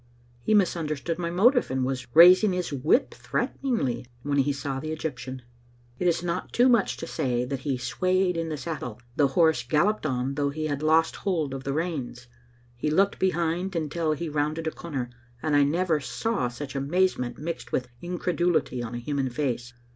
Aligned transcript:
He 0.41 0.55
misunderstood 0.55 1.19
my 1.19 1.29
motive, 1.29 1.69
and 1.69 1.85
was 1.85 2.07
rais 2.15 2.43
ing 2.43 2.53
his 2.53 2.73
whip 2.73 3.13
threateningly, 3.13 4.07
when 4.23 4.39
he 4.39 4.51
saw 4.51 4.79
the 4.79 4.91
Egyptian. 4.91 5.43
It 5.99 6.07
is 6.07 6.23
not 6.23 6.51
too 6.51 6.67
much 6.67 6.97
to 6.97 7.05
say 7.05 7.45
that 7.45 7.59
he 7.59 7.77
swayed 7.77 8.35
in 8.35 8.49
the 8.49 8.57
saddle. 8.57 8.99
The 9.15 9.27
horse 9.27 9.61
galloped 9.61 10.07
on, 10.07 10.33
though 10.33 10.49
he 10.49 10.65
had 10.65 10.81
lost 10.81 11.17
hold 11.17 11.53
of 11.53 11.65
the 11.65 11.73
reins. 11.73 12.25
He 12.75 12.89
looked 12.89 13.19
behind 13.19 13.75
until 13.75 14.13
he 14.13 14.27
rounded 14.27 14.65
a 14.65 14.71
comer, 14.71 15.11
and 15.43 15.55
I 15.55 15.63
never 15.63 15.99
saw 15.99 16.47
such 16.47 16.75
amazement 16.75 17.37
mixed 17.37 17.71
with 17.71 17.89
incredulity 18.01 18.81
on 18.81 18.95
a 18.95 18.97
human 18.97 19.29
face. 19.29 19.71